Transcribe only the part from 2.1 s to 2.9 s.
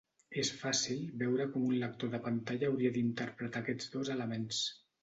de pantalla